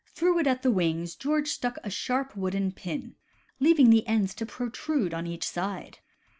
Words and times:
Through 0.15 0.39
it 0.39 0.47
at 0.47 0.63
the 0.63 0.71
wings 0.71 1.13
George 1.15 1.49
stuck 1.49 1.77
a 1.83 1.91
sharp 1.91 2.35
wooden 2.35 2.71
pin, 2.71 3.13
leaving 3.59 3.91
the 3.91 4.07
ends 4.07 4.33
to 4.33 4.47
protrude 4.47 5.13
on 5.13 5.27
each 5.27 5.47
side. 5.47 5.99